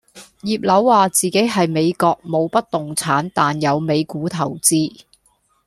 [0.41, 5.01] 葉劉話自己喺美國冇不動產但有美股投資